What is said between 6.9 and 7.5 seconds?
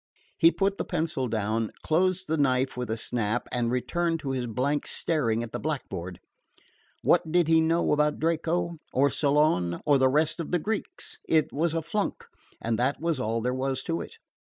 What did